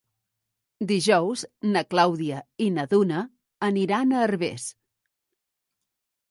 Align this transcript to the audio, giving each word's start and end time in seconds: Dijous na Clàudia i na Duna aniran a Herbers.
Dijous 0.91 1.43
na 1.75 1.83
Clàudia 1.93 2.39
i 2.69 2.71
na 2.79 2.87
Duna 2.95 3.21
aniran 3.69 4.17
a 4.17 4.25
Herbers. 4.25 4.67